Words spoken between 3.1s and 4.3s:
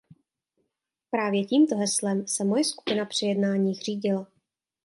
jednáních řídila.